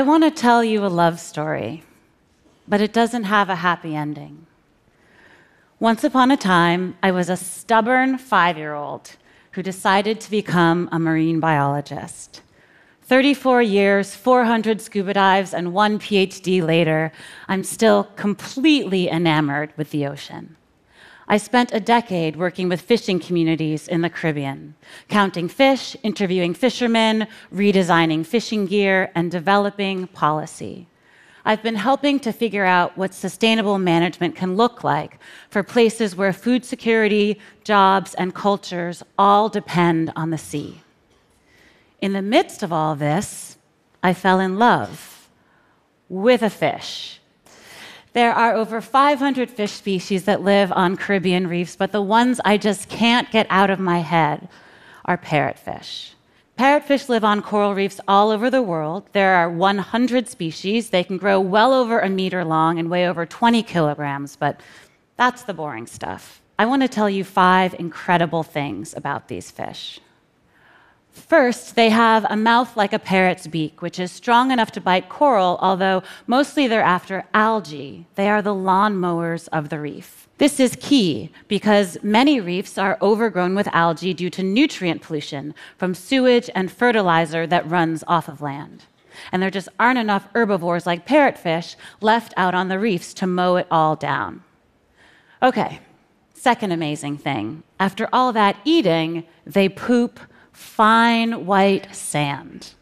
I 0.00 0.02
want 0.02 0.24
to 0.24 0.30
tell 0.30 0.64
you 0.64 0.82
a 0.82 0.88
love 0.88 1.20
story, 1.20 1.82
but 2.66 2.80
it 2.80 2.90
doesn't 2.90 3.24
have 3.24 3.50
a 3.50 3.56
happy 3.56 3.94
ending. 3.94 4.46
Once 5.78 6.02
upon 6.02 6.30
a 6.30 6.38
time, 6.38 6.96
I 7.02 7.10
was 7.10 7.28
a 7.28 7.36
stubborn 7.36 8.16
five 8.16 8.56
year 8.56 8.72
old 8.72 9.16
who 9.50 9.62
decided 9.62 10.18
to 10.18 10.30
become 10.30 10.88
a 10.90 10.98
marine 10.98 11.38
biologist. 11.38 12.40
34 13.02 13.60
years, 13.60 14.14
400 14.14 14.80
scuba 14.80 15.12
dives, 15.12 15.52
and 15.52 15.74
one 15.74 15.98
PhD 15.98 16.62
later, 16.62 17.12
I'm 17.46 17.62
still 17.62 18.04
completely 18.16 19.10
enamored 19.10 19.74
with 19.76 19.90
the 19.90 20.06
ocean. 20.06 20.56
I 21.30 21.36
spent 21.36 21.72
a 21.72 21.78
decade 21.78 22.34
working 22.34 22.68
with 22.68 22.80
fishing 22.80 23.20
communities 23.20 23.86
in 23.86 24.00
the 24.00 24.10
Caribbean, 24.10 24.74
counting 25.06 25.46
fish, 25.46 25.96
interviewing 26.02 26.54
fishermen, 26.54 27.28
redesigning 27.54 28.26
fishing 28.26 28.66
gear, 28.66 29.12
and 29.14 29.30
developing 29.30 30.08
policy. 30.08 30.88
I've 31.44 31.62
been 31.62 31.76
helping 31.76 32.18
to 32.20 32.32
figure 32.32 32.64
out 32.64 32.98
what 32.98 33.14
sustainable 33.14 33.78
management 33.78 34.34
can 34.34 34.56
look 34.56 34.82
like 34.82 35.20
for 35.50 35.62
places 35.62 36.16
where 36.16 36.32
food 36.32 36.64
security, 36.64 37.38
jobs, 37.62 38.12
and 38.14 38.34
cultures 38.34 39.04
all 39.16 39.48
depend 39.48 40.12
on 40.16 40.30
the 40.30 40.36
sea. 40.36 40.80
In 42.00 42.12
the 42.12 42.22
midst 42.22 42.64
of 42.64 42.72
all 42.72 42.96
this, 42.96 43.56
I 44.02 44.14
fell 44.14 44.40
in 44.40 44.58
love 44.58 45.28
with 46.08 46.42
a 46.42 46.50
fish 46.50 47.19
there 48.12 48.32
are 48.32 48.54
over 48.54 48.80
500 48.80 49.50
fish 49.50 49.72
species 49.72 50.24
that 50.24 50.42
live 50.42 50.72
on 50.72 50.96
Caribbean 50.96 51.46
reefs, 51.46 51.76
but 51.76 51.92
the 51.92 52.02
ones 52.02 52.40
I 52.44 52.56
just 52.56 52.88
can't 52.88 53.30
get 53.30 53.46
out 53.50 53.70
of 53.70 53.78
my 53.78 53.98
head 54.00 54.48
are 55.04 55.16
parrotfish. 55.16 56.10
Parrotfish 56.58 57.08
live 57.08 57.24
on 57.24 57.40
coral 57.40 57.74
reefs 57.74 58.00
all 58.06 58.30
over 58.30 58.50
the 58.50 58.62
world. 58.62 59.08
There 59.12 59.34
are 59.34 59.48
100 59.48 60.28
species. 60.28 60.90
They 60.90 61.04
can 61.04 61.16
grow 61.16 61.40
well 61.40 61.72
over 61.72 62.00
a 62.00 62.10
meter 62.10 62.44
long 62.44 62.78
and 62.78 62.90
weigh 62.90 63.08
over 63.08 63.24
20 63.24 63.62
kilograms, 63.62 64.36
but 64.36 64.60
that's 65.16 65.44
the 65.44 65.54
boring 65.54 65.86
stuff. 65.86 66.42
I 66.58 66.66
want 66.66 66.82
to 66.82 66.88
tell 66.88 67.08
you 67.08 67.24
five 67.24 67.74
incredible 67.78 68.42
things 68.42 68.94
about 68.94 69.28
these 69.28 69.50
fish. 69.50 70.00
First, 71.12 71.76
they 71.76 71.90
have 71.90 72.24
a 72.28 72.36
mouth 72.36 72.76
like 72.76 72.92
a 72.92 72.98
parrot's 72.98 73.46
beak, 73.46 73.82
which 73.82 73.98
is 73.98 74.10
strong 74.10 74.50
enough 74.50 74.72
to 74.72 74.80
bite 74.80 75.08
coral, 75.08 75.58
although 75.60 76.02
mostly 76.26 76.66
they're 76.66 76.82
after 76.82 77.24
algae. 77.34 78.06
They 78.14 78.28
are 78.28 78.42
the 78.42 78.54
lawnmowers 78.54 79.48
of 79.52 79.68
the 79.68 79.80
reef. 79.80 80.28
This 80.38 80.58
is 80.58 80.76
key 80.80 81.30
because 81.48 81.98
many 82.02 82.40
reefs 82.40 82.78
are 82.78 82.96
overgrown 83.02 83.54
with 83.54 83.68
algae 83.74 84.14
due 84.14 84.30
to 84.30 84.42
nutrient 84.42 85.02
pollution 85.02 85.54
from 85.76 85.94
sewage 85.94 86.48
and 86.54 86.72
fertilizer 86.72 87.46
that 87.46 87.68
runs 87.68 88.02
off 88.06 88.26
of 88.26 88.40
land. 88.40 88.84
And 89.32 89.42
there 89.42 89.50
just 89.50 89.68
aren't 89.78 89.98
enough 89.98 90.28
herbivores 90.34 90.86
like 90.86 91.06
parrotfish 91.06 91.76
left 92.00 92.32
out 92.36 92.54
on 92.54 92.68
the 92.68 92.78
reefs 92.78 93.12
to 93.14 93.26
mow 93.26 93.56
it 93.56 93.66
all 93.70 93.96
down. 93.96 94.42
Okay, 95.42 95.80
second 96.32 96.72
amazing 96.72 97.18
thing. 97.18 97.62
After 97.78 98.08
all 98.12 98.32
that 98.32 98.56
eating, 98.64 99.24
they 99.44 99.68
poop 99.68 100.20
fine 100.60 101.46
white 101.46 101.94
sand. 101.94 102.74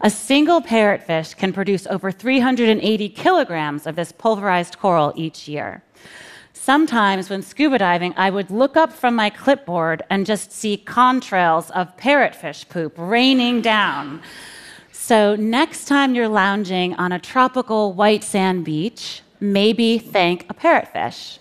A 0.00 0.10
single 0.10 0.60
parrotfish 0.60 1.36
can 1.36 1.52
produce 1.52 1.86
over 1.86 2.10
380 2.10 3.08
kilograms 3.10 3.86
of 3.86 3.96
this 3.96 4.12
pulverized 4.12 4.78
coral 4.78 5.12
each 5.14 5.46
year. 5.46 5.82
Sometimes, 6.52 7.30
when 7.30 7.42
scuba 7.42 7.78
diving, 7.78 8.14
I 8.16 8.30
would 8.30 8.50
look 8.50 8.76
up 8.76 8.92
from 8.92 9.14
my 9.14 9.30
clipboard 9.30 10.02
and 10.10 10.26
just 10.26 10.52
see 10.52 10.82
contrails 10.84 11.70
of 11.70 11.96
parrotfish 11.96 12.68
poop 12.68 12.94
raining 12.96 13.62
down. 13.62 14.20
So, 14.90 15.36
next 15.36 15.86
time 15.86 16.14
you're 16.14 16.28
lounging 16.28 16.94
on 16.94 17.12
a 17.12 17.18
tropical 17.18 17.92
white 17.92 18.24
sand 18.24 18.64
beach, 18.64 19.22
maybe 19.38 19.98
thank 19.98 20.46
a 20.50 20.54
parrotfish. 20.54 21.38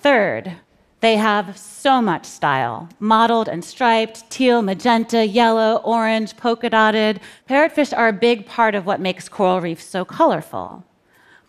Third, 0.00 0.56
they 1.02 1.16
have 1.16 1.58
so 1.58 2.00
much 2.00 2.24
style 2.24 2.88
mottled 3.00 3.48
and 3.48 3.64
striped, 3.64 4.30
teal, 4.30 4.62
magenta, 4.62 5.26
yellow, 5.26 5.76
orange, 5.84 6.36
polka 6.36 6.70
dotted. 6.70 7.20
Parrotfish 7.48 7.92
are 7.94 8.08
a 8.08 8.12
big 8.12 8.46
part 8.46 8.76
of 8.76 8.86
what 8.86 9.00
makes 9.00 9.28
coral 9.28 9.60
reefs 9.60 9.84
so 9.84 10.04
colorful. 10.04 10.84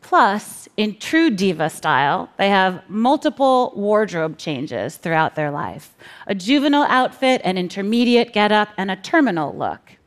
Plus, 0.00 0.68
in 0.78 0.96
true 0.96 1.28
diva 1.28 1.68
style, 1.68 2.30
they 2.38 2.48
have 2.48 2.82
multiple 2.88 3.74
wardrobe 3.76 4.38
changes 4.38 4.96
throughout 4.96 5.34
their 5.34 5.50
life 5.50 5.94
a 6.26 6.34
juvenile 6.34 6.86
outfit, 6.88 7.42
an 7.44 7.58
intermediate 7.58 8.32
getup, 8.32 8.70
and 8.78 8.90
a 8.90 8.96
terminal 8.96 9.54
look. 9.54 9.98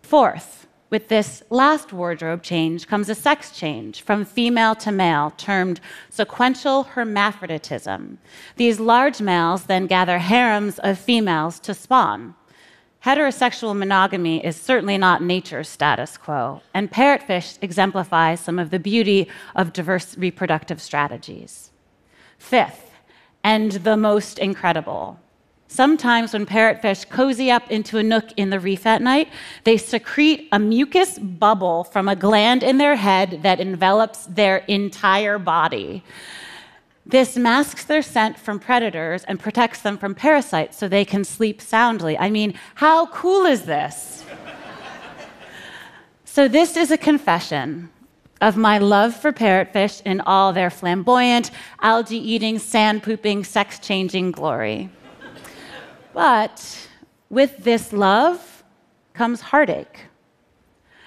Fourth, 0.00 0.63
with 0.90 1.08
this 1.08 1.42
last 1.50 1.92
wardrobe 1.92 2.42
change 2.42 2.86
comes 2.86 3.08
a 3.08 3.14
sex 3.14 3.50
change 3.50 4.02
from 4.02 4.24
female 4.24 4.74
to 4.76 4.92
male, 4.92 5.32
termed 5.36 5.80
sequential 6.10 6.84
hermaphroditism. 6.84 8.18
These 8.56 8.78
large 8.80 9.20
males 9.20 9.64
then 9.64 9.86
gather 9.86 10.18
harems 10.18 10.78
of 10.78 10.98
females 10.98 11.58
to 11.60 11.74
spawn. 11.74 12.34
Heterosexual 13.04 13.76
monogamy 13.76 14.44
is 14.44 14.56
certainly 14.56 14.96
not 14.96 15.22
nature's 15.22 15.68
status 15.68 16.16
quo, 16.16 16.62
and 16.72 16.90
parrotfish 16.90 17.58
exemplify 17.60 18.34
some 18.34 18.58
of 18.58 18.70
the 18.70 18.78
beauty 18.78 19.28
of 19.54 19.74
diverse 19.74 20.16
reproductive 20.16 20.80
strategies. 20.80 21.70
Fifth, 22.38 22.92
and 23.42 23.72
the 23.72 23.96
most 23.96 24.38
incredible, 24.38 25.20
Sometimes, 25.74 26.32
when 26.32 26.46
parrotfish 26.46 27.08
cozy 27.08 27.50
up 27.50 27.68
into 27.68 27.98
a 27.98 28.02
nook 28.04 28.26
in 28.36 28.50
the 28.50 28.60
reef 28.60 28.86
at 28.86 29.02
night, 29.02 29.28
they 29.64 29.76
secrete 29.76 30.46
a 30.52 30.58
mucus 30.60 31.18
bubble 31.18 31.82
from 31.82 32.06
a 32.06 32.14
gland 32.14 32.62
in 32.62 32.78
their 32.78 32.94
head 32.94 33.40
that 33.42 33.58
envelops 33.58 34.26
their 34.26 34.58
entire 34.68 35.36
body. 35.36 36.04
This 37.04 37.36
masks 37.36 37.82
their 37.86 38.02
scent 38.02 38.38
from 38.38 38.60
predators 38.60 39.24
and 39.24 39.40
protects 39.40 39.80
them 39.80 39.98
from 39.98 40.14
parasites 40.14 40.78
so 40.78 40.86
they 40.86 41.04
can 41.04 41.24
sleep 41.24 41.60
soundly. 41.60 42.16
I 42.16 42.30
mean, 42.30 42.54
how 42.76 43.06
cool 43.06 43.44
is 43.44 43.62
this? 43.62 44.24
so, 46.24 46.46
this 46.46 46.76
is 46.76 46.92
a 46.92 46.96
confession 46.96 47.90
of 48.40 48.56
my 48.56 48.78
love 48.78 49.16
for 49.16 49.32
parrotfish 49.32 50.02
in 50.02 50.20
all 50.20 50.52
their 50.52 50.70
flamboyant, 50.70 51.50
algae 51.82 52.16
eating, 52.16 52.60
sand 52.60 53.02
pooping, 53.02 53.42
sex 53.42 53.80
changing 53.80 54.30
glory. 54.30 54.88
But 56.14 56.88
with 57.28 57.58
this 57.58 57.92
love 57.92 58.62
comes 59.12 59.40
heartache. 59.40 60.06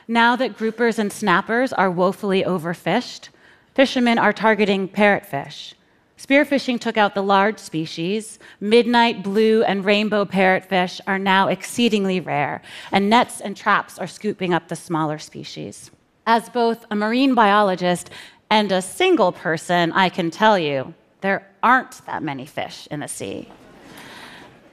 Now 0.07 0.35
that 0.35 0.57
groupers 0.57 1.00
and 1.00 1.12
snappers 1.12 1.72
are 1.73 1.90
woefully 1.90 2.44
overfished, 2.44 3.29
fishermen 3.73 4.19
are 4.19 4.34
targeting 4.34 4.88
parrotfish. 4.88 5.73
Spearfishing 6.17 6.79
took 6.79 6.97
out 6.97 7.16
the 7.16 7.23
large 7.23 7.59
species. 7.59 8.40
Midnight 8.59 9.23
blue 9.23 9.63
and 9.63 9.85
rainbow 9.85 10.25
parrotfish 10.25 11.00
are 11.07 11.19
now 11.19 11.47
exceedingly 11.47 12.19
rare, 12.19 12.62
and 12.91 13.09
nets 13.09 13.40
and 13.40 13.56
traps 13.56 13.97
are 14.00 14.07
scooping 14.07 14.53
up 14.53 14.67
the 14.67 14.75
smaller 14.75 15.19
species. 15.19 15.91
As 16.25 16.50
both 16.50 16.85
a 16.91 16.96
marine 16.96 17.34
biologist 17.34 18.09
and 18.50 18.72
a 18.72 18.81
single 18.81 19.31
person, 19.31 19.91
I 19.94 20.09
can 20.09 20.31
tell 20.31 20.57
you 20.57 20.94
there 21.22 21.47
aren't 21.63 22.06
that 22.07 22.23
many 22.23 22.46
fish 22.46 22.88
in 22.91 23.00
the 23.00 23.07
sea. 23.07 23.50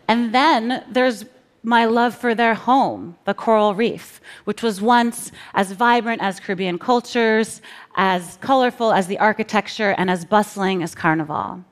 And 0.09 0.35
then 0.35 0.85
there's 0.91 1.25
my 1.63 1.87
love 1.87 2.15
for 2.15 2.35
their 2.35 2.55
home, 2.55 3.17
the 3.25 3.33
coral 3.33 3.75
reef, 3.75 4.21
which 4.45 4.63
was 4.63 4.83
once 4.83 5.33
as 5.55 5.73
vibrant 5.73 6.21
as 6.21 6.39
Caribbean 6.39 6.79
cultures, 6.79 7.63
as 7.97 8.37
colorful 8.43 8.93
as 8.93 9.07
the 9.07 9.19
architecture, 9.19 9.95
and 9.97 10.11
as 10.11 10.27
bustling 10.27 10.83
as 10.83 10.95
Carnival. 10.95 11.65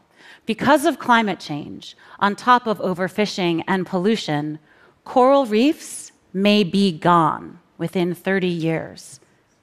Because 0.46 0.86
of 0.86 0.98
climate 0.98 1.38
change, 1.38 1.94
on 2.18 2.34
top 2.34 2.66
of 2.66 2.78
overfishing 2.78 3.62
and 3.68 3.86
pollution, 3.86 4.58
coral 5.04 5.44
reefs 5.44 6.10
may 6.32 6.64
be 6.64 6.90
gone 6.90 7.58
within 7.76 8.14
30 8.14 8.46
years, 8.46 9.20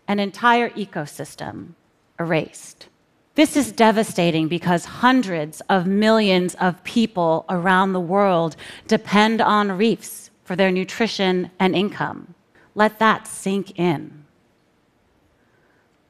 an 0.08 0.20
entire 0.20 0.70
ecosystem 0.72 1.70
erased. 2.20 2.88
This 3.36 3.56
is 3.56 3.72
devastating 3.72 4.48
because 4.48 4.86
hundreds 4.86 5.62
of 5.70 5.88
millions 5.88 6.56
of 6.56 6.84
people 6.84 7.46
around 7.50 7.94
the 7.94 8.00
world 8.00 8.56
depend 8.88 9.40
on 9.42 9.72
reefs 9.72 10.30
for 10.44 10.56
their 10.56 10.72
nutrition 10.72 11.52
and 11.60 11.76
income. 11.76 12.34
Let 12.76 13.00
that 13.00 13.28
sink 13.28 13.78
in. 13.80 14.26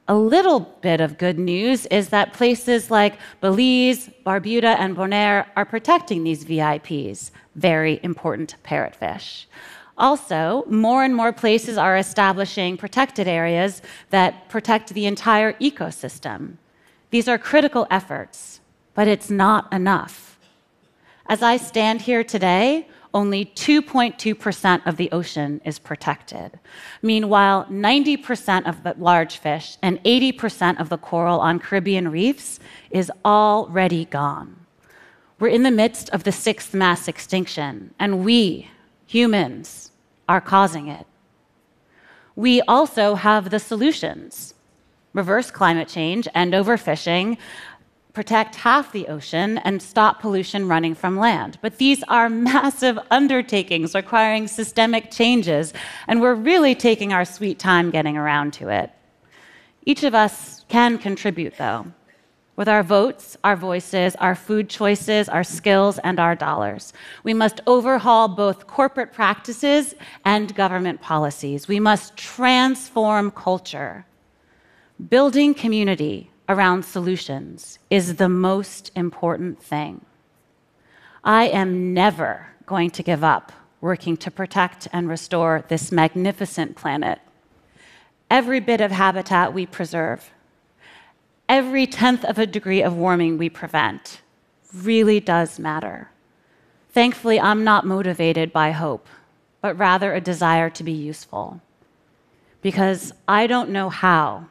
A 0.08 0.14
little 0.16 0.60
bit 0.80 1.00
of 1.00 1.18
good 1.18 1.38
news 1.38 1.86
is 1.86 2.08
that 2.08 2.32
places 2.32 2.90
like 2.90 3.16
Belize, 3.40 4.10
Barbuda, 4.26 4.76
and 4.78 4.96
Bonaire 4.96 5.46
are 5.54 5.64
protecting 5.64 6.24
these 6.24 6.44
VIPs, 6.44 7.30
very 7.54 8.00
important 8.02 8.56
parrotfish. 8.64 9.44
Also, 9.96 10.64
more 10.66 11.04
and 11.04 11.14
more 11.14 11.32
places 11.32 11.78
are 11.78 11.96
establishing 11.96 12.76
protected 12.76 13.28
areas 13.28 13.82
that 14.08 14.48
protect 14.48 14.88
the 14.94 15.06
entire 15.06 15.52
ecosystem. 15.60 16.56
These 17.10 17.28
are 17.28 17.38
critical 17.38 17.86
efforts, 17.90 18.60
but 18.94 19.08
it's 19.08 19.30
not 19.30 19.72
enough. 19.72 20.38
As 21.26 21.42
I 21.42 21.56
stand 21.56 22.02
here 22.02 22.24
today, 22.24 22.88
only 23.12 23.44
2.2% 23.44 24.86
of 24.86 24.96
the 24.96 25.10
ocean 25.10 25.60
is 25.64 25.78
protected. 25.78 26.60
Meanwhile, 27.02 27.66
90% 27.70 28.68
of 28.68 28.84
the 28.84 28.94
large 28.96 29.38
fish 29.38 29.76
and 29.82 30.02
80% 30.04 30.80
of 30.80 30.88
the 30.88 30.98
coral 30.98 31.40
on 31.40 31.58
Caribbean 31.58 32.08
reefs 32.10 32.60
is 32.90 33.10
already 33.24 34.04
gone. 34.04 34.56
We're 35.40 35.48
in 35.48 35.64
the 35.64 35.70
midst 35.70 36.10
of 36.10 36.22
the 36.22 36.32
sixth 36.32 36.74
mass 36.74 37.08
extinction, 37.08 37.94
and 37.98 38.24
we, 38.24 38.70
humans, 39.06 39.90
are 40.28 40.40
causing 40.40 40.86
it. 40.86 41.06
We 42.36 42.60
also 42.62 43.16
have 43.16 43.50
the 43.50 43.58
solutions 43.58 44.54
reverse 45.12 45.50
climate 45.50 45.88
change, 45.88 46.28
end 46.34 46.52
overfishing, 46.52 47.36
protect 48.12 48.56
half 48.56 48.92
the 48.92 49.06
ocean, 49.08 49.58
and 49.58 49.80
stop 49.80 50.20
pollution 50.20 50.68
running 50.68 50.94
from 50.94 51.16
land. 51.16 51.58
But 51.62 51.78
these 51.78 52.02
are 52.04 52.28
massive 52.52 52.98
undertakings 53.10 53.94
requiring 53.94 54.48
systemic 54.48 55.10
changes, 55.10 55.72
and 56.06 56.20
we're 56.20 56.34
really 56.34 56.74
taking 56.74 57.12
our 57.12 57.24
sweet 57.24 57.58
time 57.58 57.90
getting 57.90 58.16
around 58.16 58.52
to 58.54 58.68
it. 58.68 58.90
Each 59.86 60.04
of 60.04 60.14
us 60.14 60.64
can 60.68 60.98
contribute, 60.98 61.56
though, 61.56 61.86
with 62.56 62.68
our 62.68 62.82
votes, 62.82 63.36
our 63.42 63.56
voices, 63.56 64.14
our 64.16 64.34
food 64.34 64.68
choices, 64.68 65.28
our 65.28 65.42
skills, 65.44 65.98
and 66.00 66.20
our 66.20 66.34
dollars. 66.34 66.92
We 67.24 67.32
must 67.32 67.60
overhaul 67.66 68.28
both 68.28 68.66
corporate 68.66 69.12
practices 69.12 69.94
and 70.24 70.54
government 70.54 71.00
policies. 71.00 71.66
We 71.66 71.80
must 71.80 72.16
transform 72.16 73.30
culture. 73.30 74.04
Building 75.08 75.54
community 75.54 76.30
around 76.46 76.84
solutions 76.84 77.78
is 77.88 78.16
the 78.16 78.28
most 78.28 78.90
important 78.94 79.62
thing. 79.62 80.04
I 81.24 81.44
am 81.44 81.94
never 81.94 82.48
going 82.66 82.90
to 82.90 83.02
give 83.02 83.24
up 83.24 83.50
working 83.80 84.16
to 84.18 84.30
protect 84.30 84.88
and 84.92 85.08
restore 85.08 85.64
this 85.68 85.90
magnificent 85.90 86.76
planet. 86.76 87.18
Every 88.30 88.60
bit 88.60 88.82
of 88.82 88.90
habitat 88.90 89.54
we 89.54 89.64
preserve, 89.64 90.32
every 91.48 91.86
tenth 91.86 92.24
of 92.24 92.38
a 92.38 92.46
degree 92.46 92.82
of 92.82 92.94
warming 92.94 93.38
we 93.38 93.48
prevent, 93.48 94.20
really 94.74 95.18
does 95.18 95.58
matter. 95.58 96.10
Thankfully, 96.92 97.40
I'm 97.40 97.64
not 97.64 97.86
motivated 97.86 98.52
by 98.52 98.72
hope, 98.72 99.08
but 99.62 99.78
rather 99.78 100.12
a 100.12 100.20
desire 100.20 100.68
to 100.70 100.84
be 100.84 100.92
useful. 100.92 101.62
Because 102.60 103.14
I 103.26 103.46
don't 103.46 103.70
know 103.70 103.88
how 103.88 104.48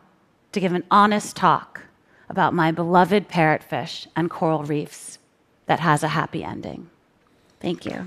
to 0.51 0.59
give 0.59 0.73
an 0.73 0.83
honest 0.89 1.35
talk 1.35 1.81
about 2.29 2.53
my 2.53 2.71
beloved 2.71 3.27
parrotfish 3.29 4.07
and 4.15 4.29
coral 4.29 4.63
reefs 4.63 5.19
that 5.65 5.79
has 5.79 6.03
a 6.03 6.09
happy 6.09 6.43
ending. 6.43 6.89
Thank 7.59 7.85
you. 7.85 8.05